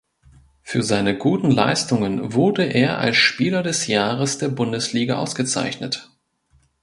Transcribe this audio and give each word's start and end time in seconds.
Für 0.63 0.81
seine 0.81 1.15
guten 1.15 1.51
Leistungen 1.51 2.33
wurde 2.33 2.63
er 2.63 2.97
als 2.97 3.17
Spieler 3.17 3.61
des 3.61 3.85
Jahres 3.85 4.39
der 4.39 4.49
Bundesliga 4.49 5.17
ausgezeichnet. 5.17 6.09